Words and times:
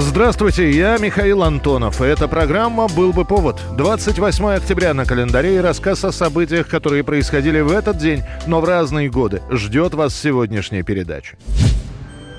Здравствуйте, 0.00 0.70
я 0.70 0.96
Михаил 0.96 1.42
Антонов. 1.42 2.00
Эта 2.00 2.26
программа 2.26 2.88
«Был 2.88 3.12
бы 3.12 3.26
повод». 3.26 3.60
28 3.76 4.46
октября 4.46 4.94
на 4.94 5.04
календаре 5.04 5.56
и 5.56 5.60
рассказ 5.60 6.04
о 6.04 6.10
событиях, 6.10 6.68
которые 6.68 7.04
происходили 7.04 7.60
в 7.60 7.70
этот 7.70 7.98
день, 7.98 8.22
но 8.46 8.62
в 8.62 8.64
разные 8.64 9.10
годы. 9.10 9.42
Ждет 9.50 9.92
вас 9.92 10.14
сегодняшняя 10.14 10.82
передача. 10.82 11.36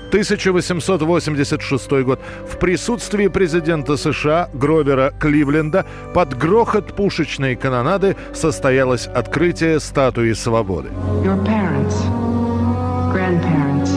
1886 0.08 1.90
год. 2.02 2.20
В 2.50 2.58
присутствии 2.58 3.28
президента 3.28 3.96
США 3.96 4.50
Гровера 4.52 5.12
Кливленда 5.18 5.86
под 6.14 6.36
грохот 6.36 6.94
пушечной 6.96 7.54
канонады 7.54 8.16
состоялось 8.34 9.06
открытие 9.06 9.78
статуи 9.78 10.32
свободы. 10.32 10.90
your 11.24 11.38
parents, 11.46 11.94
grandparents, 13.12 13.92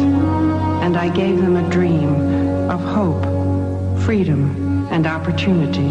and 0.83 0.95
I 0.95 1.09
gave 1.09 1.41
them 1.41 1.57
a 1.57 1.67
dream 1.69 2.69
of 2.69 2.79
hope, 2.81 3.34
freedom, 4.05 4.87
and 4.91 5.07
opportunity. 5.07 5.87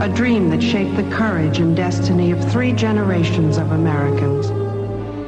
A 0.00 0.08
dream 0.08 0.48
that 0.50 0.62
shaped 0.62 0.94
the 0.94 1.02
courage 1.10 1.58
and 1.58 1.76
destiny 1.76 2.30
of 2.30 2.52
three 2.52 2.72
generations 2.72 3.56
of 3.56 3.72
Americans. 3.72 4.65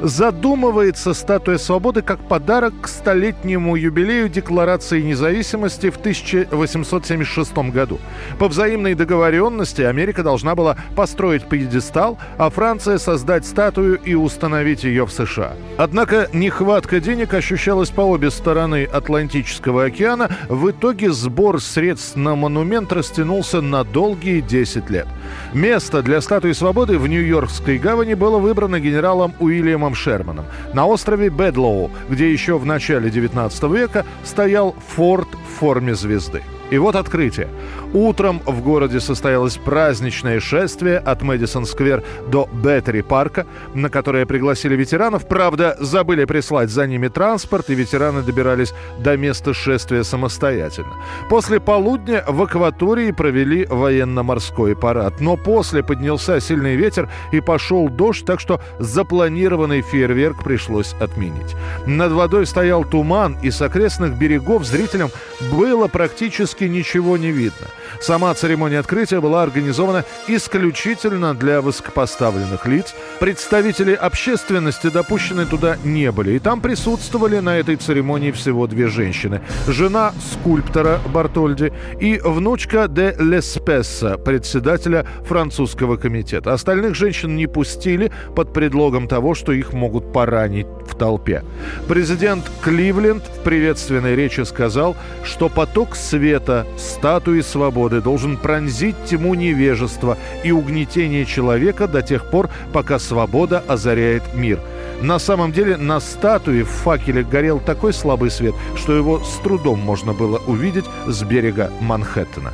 Задумывается 0.01 1.13
статуя 1.13 1.57
свободы 1.57 2.01
как 2.01 2.19
подарок 2.19 2.73
к 2.81 2.87
столетнему 2.87 3.75
юбилею 3.75 4.29
Декларации 4.29 5.01
независимости 5.01 5.89
в 5.89 5.97
1876 5.97 7.57
году. 7.71 7.99
По 8.37 8.47
взаимной 8.47 8.95
договоренности 8.95 9.81
Америка 9.81 10.23
должна 10.23 10.55
была 10.55 10.77
построить 10.95 11.47
пьедестал, 11.47 12.17
а 12.37 12.49
Франция 12.49 12.97
создать 12.97 13.45
статую 13.45 13.99
и 14.03 14.13
установить 14.13 14.83
ее 14.83 15.05
в 15.05 15.11
США. 15.11 15.53
Однако 15.77 16.29
нехватка 16.33 16.99
денег 16.99 17.33
ощущалась 17.33 17.89
по 17.89 18.01
обе 18.01 18.31
стороны 18.31 18.85
Атлантического 18.85 19.85
океана. 19.85 20.29
В 20.47 20.71
итоге 20.71 21.11
сбор 21.11 21.61
средств 21.61 22.15
на 22.15 22.35
монумент 22.35 22.91
растянулся 22.93 23.61
на 23.61 23.83
долгие 23.83 24.41
10 24.41 24.89
лет. 24.89 25.07
Место 25.53 26.01
для 26.01 26.21
статуи 26.21 26.51
свободы 26.53 26.97
в 26.97 27.07
Нью-Йоркской 27.07 27.77
гавани 27.77 28.13
было 28.13 28.37
выбрано 28.37 28.79
генералом 28.79 29.33
Уильямом 29.39 29.88
Шерманом. 29.95 30.45
На 30.73 30.85
острове 30.85 31.29
Бедлоу, 31.29 31.91
где 32.09 32.31
еще 32.31 32.57
в 32.57 32.65
начале 32.65 33.09
19 33.09 33.63
века 33.63 34.05
стоял 34.23 34.75
форт 34.95 35.29
в 35.33 35.59
форме 35.59 35.95
звезды. 35.95 36.41
И 36.69 36.77
вот 36.77 36.95
открытие. 36.95 37.47
Утром 37.93 38.41
в 38.45 38.61
городе 38.61 38.99
состоялось 38.99 39.57
праздничное 39.57 40.39
шествие 40.39 40.99
от 40.99 41.23
Мэдисон-сквер 41.23 42.03
до 42.27 42.47
Беттери-парка, 42.51 43.47
на 43.73 43.89
которое 43.89 44.25
пригласили 44.25 44.75
ветеранов. 44.75 45.27
Правда, 45.27 45.75
забыли 45.79 46.25
прислать 46.25 46.69
за 46.69 46.85
ними 46.85 47.07
транспорт, 47.07 47.69
и 47.69 47.75
ветераны 47.75 48.21
добирались 48.21 48.73
до 48.99 49.17
места 49.17 49.53
шествия 49.53 50.03
самостоятельно. 50.03 50.93
После 51.29 51.59
полудня 51.59 52.23
в 52.27 52.41
акватории 52.41 53.11
провели 53.11 53.65
военно-морской 53.65 54.75
парад. 54.75 55.19
Но 55.19 55.35
после 55.37 55.81
поднялся 55.81 56.39
сильный 56.39 56.75
ветер 56.75 57.09
и 57.31 57.41
пошел 57.41 57.89
дождь, 57.89 58.25
так 58.25 58.39
что 58.39 58.61
запланированный 58.77 59.81
фейерверк 59.81 60.43
пришлось 60.43 60.93
отменить. 60.99 61.55
Над 61.87 62.11
водой 62.11 62.45
стоял 62.45 62.83
туман, 62.83 63.37
и 63.41 63.49
с 63.49 63.61
окрестных 63.61 64.17
берегов 64.17 64.63
зрителям 64.65 65.09
было 65.51 65.87
практически 65.87 66.58
ничего 66.65 67.17
не 67.17 67.31
видно. 67.31 67.67
Сама 68.01 68.33
церемония 68.33 68.79
открытия 68.79 69.19
была 69.19 69.43
организована 69.43 70.05
исключительно 70.27 71.33
для 71.33 71.61
высокопоставленных 71.61 72.65
лиц. 72.65 72.93
Представители 73.19 73.93
общественности 73.93 74.89
допущены 74.89 75.45
туда 75.45 75.77
не 75.83 76.11
были. 76.11 76.31
И 76.31 76.39
там 76.39 76.61
присутствовали 76.61 77.39
на 77.39 77.57
этой 77.57 77.75
церемонии 77.75 78.31
всего 78.31 78.67
две 78.67 78.87
женщины. 78.87 79.41
Жена 79.67 80.13
скульптора 80.31 80.99
Бартольди 81.13 81.73
и 81.99 82.19
внучка 82.23 82.87
де 82.87 83.15
Леспесса, 83.19 84.17
председателя 84.17 85.05
французского 85.25 85.97
комитета. 85.97 86.53
Остальных 86.53 86.95
женщин 86.95 87.35
не 87.35 87.47
пустили 87.47 88.11
под 88.35 88.53
предлогом 88.53 89.07
того, 89.07 89.35
что 89.35 89.51
их 89.51 89.73
могут 89.73 90.13
поранить 90.13 90.67
толпе. 90.99 91.43
Президент 91.87 92.51
Кливленд 92.61 93.23
в 93.23 93.39
приветственной 93.43 94.15
речи 94.15 94.41
сказал, 94.41 94.95
что 95.23 95.49
поток 95.49 95.95
света, 95.95 96.67
статуи 96.77 97.41
свободы 97.41 98.01
должен 98.01 98.37
пронзить 98.37 98.95
тьму 99.05 99.33
невежества 99.33 100.17
и 100.43 100.51
угнетение 100.51 101.25
человека 101.25 101.87
до 101.87 102.03
тех 102.03 102.29
пор, 102.29 102.49
пока 102.73 102.99
свобода 102.99 103.63
озаряет 103.67 104.23
мир. 104.35 104.59
На 105.01 105.17
самом 105.17 105.53
деле 105.53 105.77
на 105.77 105.99
статуе 106.01 106.63
в 106.63 106.69
факеле 106.69 107.23
горел 107.23 107.59
такой 107.59 107.93
слабый 107.93 108.29
свет, 108.29 108.53
что 108.75 108.93
его 108.93 109.19
с 109.23 109.41
трудом 109.41 109.79
можно 109.79 110.13
было 110.13 110.41
увидеть 110.45 110.85
с 111.07 111.23
берега 111.23 111.71
Манхэттена. 111.79 112.53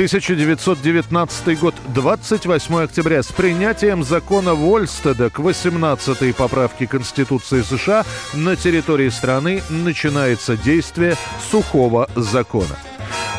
1919 0.00 1.60
год, 1.60 1.74
28 1.88 2.84
октября. 2.84 3.22
С 3.22 3.26
принятием 3.32 4.02
закона 4.02 4.54
Вольстеда 4.54 5.28
к 5.28 5.40
18-й 5.40 6.32
поправке 6.32 6.86
Конституции 6.86 7.60
США 7.60 8.06
на 8.32 8.56
территории 8.56 9.10
страны 9.10 9.62
начинается 9.68 10.56
действие 10.56 11.16
сухого 11.50 12.08
закона. 12.16 12.78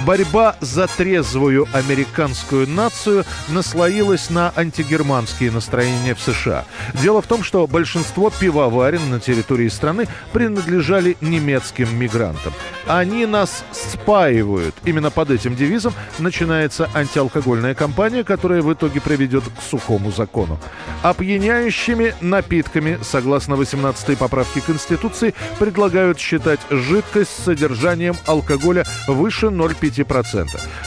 Борьба 0.06 0.56
за 0.62 0.88
трезвую 0.88 1.67
американскую 1.73 2.67
нацию 2.67 3.23
наслоилась 3.50 4.31
на 4.31 4.51
антигерманские 4.56 5.51
настроения 5.51 6.16
в 6.16 6.19
США. 6.19 6.66
Дело 6.95 7.22
в 7.22 7.28
том, 7.28 7.44
что 7.44 7.67
большинство 7.67 8.31
пивоварен 8.31 9.11
на 9.11 9.19
территории 9.19 9.67
страны 9.67 10.07
принадлежали 10.34 11.17
немецким 11.22 11.95
мигрантам. 12.00 12.51
Они 12.88 13.28
нас 13.28 13.63
спаивают. 13.72 14.73
Именно 14.85 15.11
под 15.11 15.29
этим 15.29 15.56
девизом 15.56 15.94
начинается 16.17 16.90
антиалкогольная 16.95 17.75
кампания, 17.75 18.23
которая 18.23 18.63
в 18.63 18.73
итоге 18.73 19.01
приведет 19.01 19.44
к 19.44 19.61
сухому 19.69 20.11
закону. 20.11 20.59
Опьяняющими 21.03 22.16
напитками, 22.22 22.97
согласно 23.03 23.53
18-й 23.53 24.17
поправке 24.17 24.61
Конституции, 24.61 25.35
предлагают 25.59 26.17
считать 26.19 26.59
жидкость 26.72 27.31
с 27.31 27.44
содержанием 27.44 28.16
алкоголя 28.25 28.84
выше 29.07 29.47
0,5%. 29.47 29.91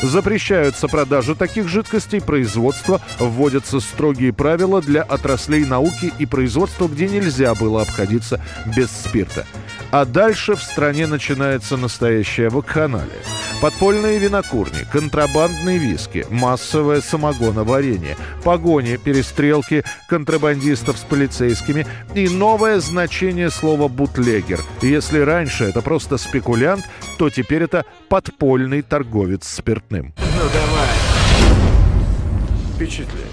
Запрещаются 0.02 0.88
продажи 0.88 1.34
таких 1.34 1.68
жидкостей, 1.68 2.20
производство, 2.20 3.00
вводятся 3.18 3.80
строгие 3.80 4.32
правила 4.32 4.80
для 4.80 5.02
отраслей 5.02 5.64
науки 5.64 6.12
и 6.18 6.26
производства, 6.26 6.88
где 6.88 7.08
нельзя 7.08 7.54
было 7.54 7.82
обходиться 7.82 8.40
без 8.76 8.90
спирта. 8.90 9.46
А 9.90 10.04
дальше 10.04 10.54
в 10.54 10.62
стране 10.62 11.06
начинается 11.06 11.76
настоящая 11.76 12.48
вакханалия. 12.48 13.22
Подпольные 13.60 14.18
винокурни, 14.18 14.86
контрабандные 14.92 15.78
виски, 15.78 16.26
массовое 16.30 17.00
самогоноварение, 17.00 18.16
погони, 18.42 18.96
перестрелки 18.96 19.84
контрабандистов 20.08 20.98
с 20.98 21.02
полицейскими 21.02 21.86
и 22.14 22.28
новое 22.28 22.80
значение 22.80 23.50
слова 23.50 23.88
«бутлегер». 23.88 24.60
Если 24.82 25.18
раньше 25.20 25.64
это 25.64 25.80
просто 25.80 26.18
спекулянт, 26.18 26.84
то 27.16 27.30
теперь 27.30 27.62
это 27.62 27.84
подпольный 28.08 28.82
торговец 28.82 29.46
спиртным. 29.46 30.12
Ну 30.18 30.42
давай. 30.52 30.88
Впечатляет. 32.74 33.24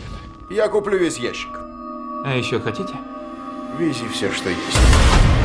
Я 0.50 0.68
куплю 0.68 0.98
весь 0.98 1.18
ящик. 1.18 1.50
А 2.24 2.36
еще 2.38 2.60
хотите? 2.60 2.94
Вези 3.80 4.08
все, 4.14 4.32
что 4.32 4.50
есть. 4.50 5.41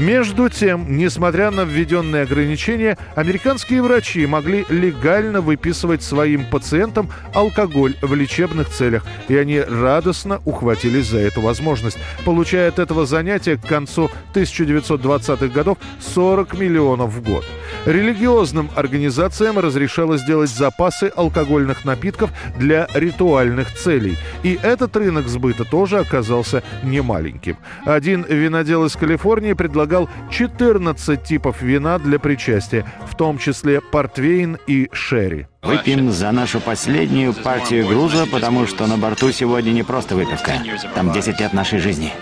Между 0.00 0.48
тем, 0.48 0.96
несмотря 0.96 1.50
на 1.50 1.64
введенные 1.64 2.22
ограничения, 2.22 2.96
американские 3.16 3.82
врачи 3.82 4.24
могли 4.24 4.64
легально 4.70 5.42
выписывать 5.42 6.02
своим 6.02 6.46
пациентам 6.46 7.10
алкоголь 7.34 7.94
в 8.00 8.14
лечебных 8.14 8.70
целях, 8.70 9.04
и 9.28 9.36
они 9.36 9.60
радостно 9.60 10.40
ухватились 10.46 11.06
за 11.06 11.18
эту 11.18 11.42
возможность, 11.42 11.98
получая 12.24 12.70
от 12.70 12.78
этого 12.78 13.04
занятия 13.04 13.58
к 13.58 13.66
концу 13.66 14.10
1920-х 14.32 15.48
годов 15.48 15.76
40 16.00 16.58
миллионов 16.58 17.12
в 17.12 17.22
год. 17.22 17.44
Религиозным 17.84 18.70
организациям 18.74 19.58
разрешалось 19.58 20.24
делать 20.24 20.48
запасы 20.48 21.12
алкогольных 21.14 21.84
напитков 21.84 22.30
для 22.56 22.88
ритуальных 22.94 23.74
целей, 23.74 24.16
и 24.42 24.58
этот 24.62 24.96
рынок 24.96 25.28
сбыта 25.28 25.66
тоже 25.66 25.98
оказался 25.98 26.62
немаленьким. 26.82 27.58
Один 27.84 28.24
винодел 28.26 28.86
из 28.86 28.96
Калифорнии 28.96 29.52
предлагал 29.52 29.89
14 30.30 31.22
типов 31.22 31.62
вина 31.62 31.98
для 31.98 32.18
причастия, 32.18 32.84
в 33.06 33.16
том 33.16 33.38
числе 33.38 33.80
портвейн 33.80 34.58
и 34.66 34.88
шерри. 34.92 35.46
Выпьем 35.62 36.10
за 36.10 36.30
нашу 36.32 36.60
последнюю 36.60 37.32
партию 37.34 37.86
груза, 37.86 38.26
потому 38.30 38.66
что 38.66 38.86
на 38.86 38.96
борту 38.96 39.32
сегодня 39.32 39.70
не 39.70 39.82
просто 39.82 40.16
выпивка. 40.16 40.52
Там 40.94 41.12
10 41.12 41.40
лет 41.40 41.52
нашей 41.52 41.78
жизни. 41.78 42.12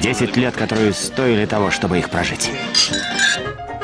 Десять 0.00 0.36
лет, 0.36 0.54
которые 0.54 0.92
стоили 0.92 1.46
того, 1.46 1.70
чтобы 1.70 1.98
их 1.98 2.10
прожить. 2.10 2.50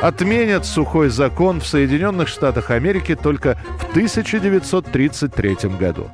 Отменят 0.00 0.64
сухой 0.64 1.10
закон 1.10 1.60
в 1.60 1.66
Соединенных 1.66 2.28
Штатах 2.28 2.70
Америки 2.70 3.14
только 3.14 3.58
в 3.78 3.90
1933 3.90 5.56
году. 5.78 6.10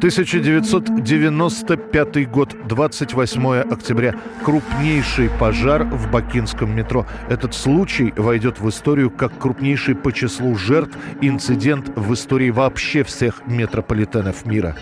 1995 0.00 2.30
год, 2.30 2.56
28 2.66 3.46
октября. 3.70 4.14
Крупнейший 4.42 5.28
пожар 5.38 5.84
в 5.84 6.10
Бакинском 6.10 6.74
метро. 6.74 7.06
Этот 7.28 7.54
случай 7.54 8.14
войдет 8.16 8.60
в 8.60 8.68
историю 8.70 9.10
как 9.10 9.38
крупнейший 9.38 9.94
по 9.94 10.10
числу 10.10 10.56
жертв 10.56 10.96
инцидент 11.20 11.92
в 11.96 12.14
истории 12.14 12.48
вообще 12.48 13.04
всех 13.04 13.42
метрополитенов 13.46 14.46
мира. 14.46 14.74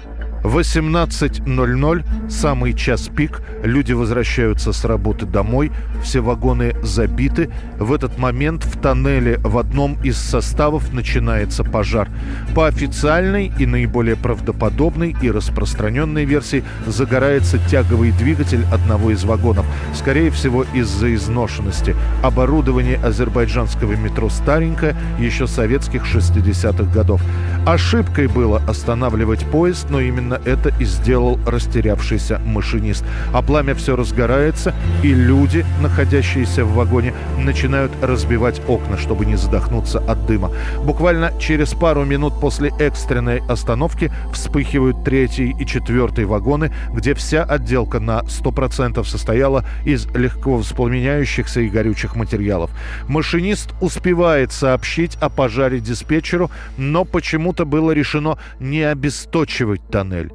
18.00, 0.45 2.31
самый 2.31 2.73
час 2.75 3.09
пик, 3.09 3.43
люди 3.63 3.93
возвращаются 3.93 4.73
с 4.73 4.85
работы 4.85 5.27
домой, 5.27 5.73
все 6.03 6.21
вагоны 6.21 6.75
забиты. 6.83 7.51
В 7.79 7.93
этот 7.93 8.19
момент 8.19 8.65
в 8.65 8.81
тоннеле 8.81 9.39
в 9.39 9.59
одном 9.59 10.01
из 10.03 10.17
составов 10.17 10.93
начинается 10.93 11.65
пожар. 11.65 12.09
По 12.55 12.67
официальной 12.67 13.53
и 13.59 13.67
наиболее 13.67 14.17
правдоподобной 14.17 15.17
и 15.21 15.31
распространенной 15.31 16.25
версии 16.25 16.65
загорается 16.87 17.59
тяговый 17.71 18.13
двигатель 18.13 18.65
одного 18.73 19.11
из 19.11 19.25
вагонов. 19.25 19.67
Скорее 19.95 20.31
всего, 20.31 20.65
из-за 20.75 21.15
изношенности. 21.15 21.97
Оборудование 22.23 22.97
азербайджанского 22.97 23.93
метро 23.93 24.29
старенькое, 24.29 24.97
еще 25.19 25.47
советских 25.47 26.05
60-х 26.05 26.85
годов. 26.93 27.23
Ошибкой 27.69 28.29
было 28.29 28.63
останавливать 28.67 29.45
поезд, 29.45 29.89
но 29.91 30.01
именно 30.01 30.41
это 30.47 30.73
и 30.81 30.87
сделал 30.87 31.39
растерявшийся 31.47 32.41
машинист. 32.43 33.05
А 33.35 33.43
пламя 33.43 33.75
все 33.75 33.95
разгорается, 33.95 34.75
и 35.03 35.13
люди, 35.13 35.67
находящиеся 35.83 36.65
в 36.65 36.73
вагоне, 36.73 37.13
начинают 37.37 37.93
разбивать 38.01 38.63
окна, 38.69 38.97
чтобы 38.97 39.27
не 39.27 39.37
задохнуться 39.37 39.99
от 39.99 40.25
дыма. 40.25 40.51
Буквально 40.83 41.31
через 41.39 41.75
пару 41.75 42.07
минут 42.07 42.41
после 42.41 42.73
экстренной 42.79 43.43
остановки 43.51 44.11
вспыхивают 44.33 45.05
третий 45.05 45.55
и 45.61 45.67
четвертый 45.67 46.25
вагоны, 46.25 46.73
где 46.95 47.13
вся 47.13 47.45
отделка 47.45 48.01
на 48.01 48.21
100% 48.21 49.05
состояла 49.05 49.67
из 49.85 50.07
легко 50.15 50.57
воспламеняющихся 50.57 51.61
и 51.61 51.69
горючих 51.69 52.17
материалов. 52.17 52.71
Машинист 53.09 53.75
успевает 53.83 54.53
сообщить 54.53 55.17
о 55.17 55.29
пожаре 55.29 55.81
диспетчеру, 55.81 56.51
но 56.79 57.05
почему-то 57.05 57.58
было 57.65 57.93
решено 57.93 58.39
не 58.61 58.83
обесточивать 58.83 59.81
тоннель. 59.91 60.31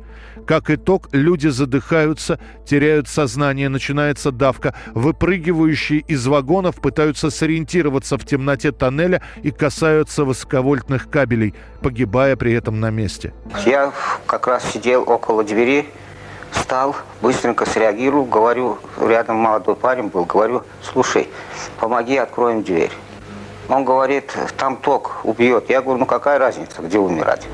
Как 0.46 0.70
итог, 0.70 1.08
люди 1.14 1.48
задыхаются, 1.48 2.40
теряют 2.66 3.08
сознание, 3.08 3.70
начинается 3.70 4.31
давка. 4.31 4.75
Выпрыгивающие 4.94 6.00
из 6.00 6.28
вагонов 6.28 6.81
пытаются 6.81 7.30
сориентироваться 7.30 8.18
в 8.18 8.25
темноте 8.25 8.72
тоннеля 8.72 9.22
и 9.42 9.52
касаются 9.52 10.25
высоковольтных 10.25 11.10
кабелей, 11.10 11.54
погибая 11.81 12.36
при 12.36 12.54
этом 12.54 12.80
на 12.80 12.90
месте. 12.90 13.34
Я 13.66 13.94
как 14.25 14.48
раз 14.48 14.70
сидел 14.72 15.04
около 15.08 15.44
двери, 15.44 15.86
встал, 16.52 16.96
быстренько 17.22 17.66
среагировал, 17.66 18.25
говорю, 18.25 18.80
рядом 19.00 19.38
молодой 19.38 19.75
парень 19.75 20.08
был, 20.08 20.25
говорю, 20.25 20.64
слушай, 20.81 21.30
помоги, 21.80 22.18
откроем 22.18 22.64
дверь. 22.64 22.92
Он 23.69 23.86
говорит, 23.86 24.36
там 24.57 24.77
ток 24.77 25.21
убьет. 25.24 25.69
Я 25.69 25.81
говорю, 25.81 26.00
ну 26.00 26.06
какая 26.06 26.39
разница, 26.39 26.81
где 26.81 27.00
умирать? 27.00 27.48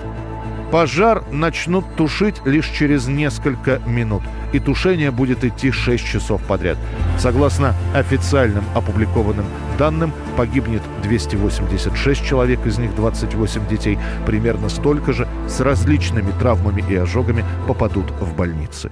Пожар 0.72 1.24
начнут 1.32 1.84
тушить 1.96 2.36
лишь 2.46 2.68
через 2.68 3.08
несколько 3.08 3.80
минут, 3.88 4.22
и 4.54 4.60
тушение 4.60 5.10
будет 5.10 5.44
идти 5.44 5.72
6 5.72 6.06
часов 6.06 6.44
подряд. 6.44 6.78
Согласно 7.18 7.74
официальным 7.96 8.64
опубликованным 8.76 9.46
данным, 9.80 10.14
погибнет 10.38 10.84
286 11.02 12.24
человек, 12.24 12.64
из 12.68 12.78
них 12.78 12.96
28 12.96 13.68
детей. 13.68 13.98
Примерно 14.28 14.70
столько 14.70 15.12
же 15.12 15.28
с 15.48 15.60
различными 15.60 16.32
травмами 16.40 16.84
и 16.88 16.96
ожогами 16.96 17.44
попадут 17.68 18.12
в 18.20 18.36
больницы. 18.36 18.92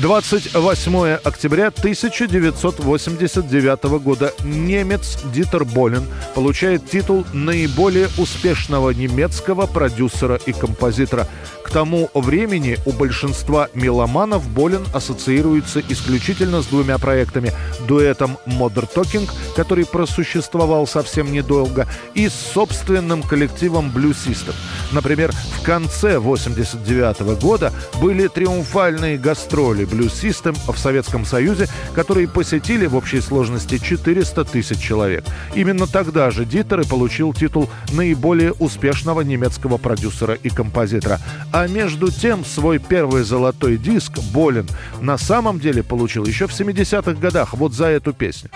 28 0.00 1.18
октября 1.24 1.66
1989 1.66 3.82
года 4.02 4.32
немец 4.44 5.18
Дитер 5.34 5.66
Болин 5.66 6.04
получает 6.34 6.88
титул 6.88 7.26
наиболее 7.34 8.08
успешного 8.16 8.90
немецкого 8.90 9.66
продюсера 9.66 10.40
и 10.46 10.52
композитора. 10.52 11.28
К 11.62 11.70
тому 11.70 12.10
времени 12.14 12.78
у 12.86 12.92
большинства 12.92 13.68
меломанов 13.74 14.48
Болин 14.48 14.86
ассоциируется 14.94 15.82
исключительно 15.86 16.62
с 16.62 16.66
двумя 16.66 16.96
проектами– 16.98 17.52
дуэтом 17.86 18.38
Modern 18.46 18.88
Talking, 18.92 19.30
который 19.54 19.84
просуществовал 19.84 20.86
совсем 20.86 21.30
недолго, 21.30 21.86
и 22.14 22.28
с 22.28 22.34
собственным 22.34 23.22
коллективом 23.22 23.92
System. 23.94 24.54
Например, 24.92 25.32
в 25.32 25.62
конце 25.62 26.16
1989 26.16 27.40
года 27.40 27.72
были 28.00 28.28
триумфальные 28.28 29.18
гастроли 29.18 29.89
Blue 29.90 30.08
System 30.08 30.56
в 30.72 30.78
Советском 30.78 31.24
Союзе, 31.24 31.68
которые 31.94 32.28
посетили 32.28 32.86
в 32.86 32.96
общей 32.96 33.20
сложности 33.20 33.78
400 33.78 34.44
тысяч 34.44 34.78
человек. 34.78 35.24
Именно 35.54 35.86
тогда 35.86 36.30
же 36.30 36.44
Дитер 36.44 36.80
и 36.80 36.86
получил 36.86 37.32
титул 37.32 37.68
наиболее 37.92 38.52
успешного 38.52 39.22
немецкого 39.22 39.76
продюсера 39.78 40.34
и 40.34 40.48
композитора. 40.48 41.20
А 41.52 41.66
между 41.66 42.10
тем 42.10 42.44
свой 42.44 42.78
первый 42.78 43.22
золотой 43.22 43.76
диск 43.76 44.18
«Болен» 44.32 44.68
на 45.00 45.18
самом 45.18 45.58
деле 45.60 45.82
получил 45.82 46.24
еще 46.24 46.46
в 46.46 46.52
70-х 46.52 47.12
годах 47.14 47.54
вот 47.54 47.72
за 47.72 47.86
эту 47.86 48.12
песню. 48.12 48.50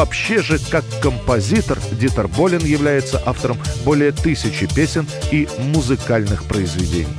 Вообще 0.00 0.40
же, 0.40 0.58
как 0.58 0.82
композитор, 1.02 1.78
Дитер 1.92 2.26
Болин 2.26 2.64
является 2.64 3.22
автором 3.26 3.58
более 3.84 4.12
тысячи 4.12 4.66
песен 4.66 5.06
и 5.30 5.46
музыкальных 5.58 6.44
произведений. 6.44 7.12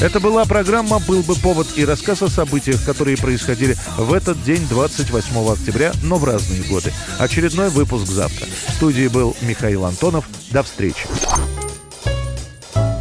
Это 0.00 0.18
была 0.18 0.46
программа 0.46 0.98
«Был 0.98 1.22
бы 1.24 1.34
повод» 1.36 1.66
и 1.76 1.84
рассказ 1.84 2.22
о 2.22 2.28
событиях, 2.28 2.82
которые 2.86 3.18
происходили 3.18 3.76
в 3.98 4.14
этот 4.14 4.42
день, 4.44 4.66
28 4.66 5.52
октября, 5.52 5.92
но 6.02 6.16
в 6.16 6.24
разные 6.24 6.62
годы. 6.62 6.90
Очередной 7.18 7.68
выпуск 7.68 8.06
завтра. 8.06 8.46
В 8.68 8.72
студии 8.72 9.08
был 9.08 9.36
Михаил 9.42 9.84
Антонов. 9.84 10.24
До 10.52 10.62
встречи. 10.62 11.06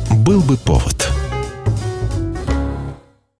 «Был 0.09 0.41
бы 0.41 0.57
повод» 0.57 1.09